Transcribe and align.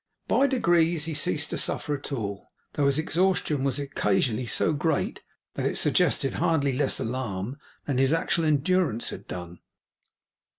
By 0.27 0.47
degrees, 0.47 1.05
he 1.05 1.13
ceased 1.13 1.51
to 1.51 1.59
suffer 1.59 1.93
at 1.93 2.11
all; 2.11 2.47
though 2.73 2.87
his 2.87 2.97
exhaustion 2.97 3.63
was 3.63 3.77
occasionally 3.77 4.47
so 4.47 4.73
great 4.73 5.21
that 5.53 5.67
it 5.67 5.77
suggested 5.77 6.33
hardly 6.33 6.73
less 6.73 6.99
alarm 6.99 7.59
than 7.85 7.99
his 7.99 8.11
actual 8.11 8.45
endurance 8.45 9.09
had 9.09 9.27
done. 9.27 9.59